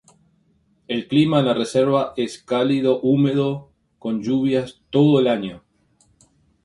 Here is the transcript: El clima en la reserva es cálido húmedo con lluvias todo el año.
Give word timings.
El 0.87 1.01
clima 1.07 1.41
en 1.41 1.45
la 1.45 1.53
reserva 1.53 2.15
es 2.17 2.41
cálido 2.41 3.01
húmedo 3.01 3.71
con 3.99 4.23
lluvias 4.23 4.81
todo 4.89 5.19
el 5.19 5.27
año. 5.27 5.63